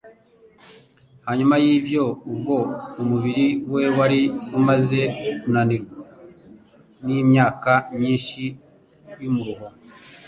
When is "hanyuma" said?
1.25-1.55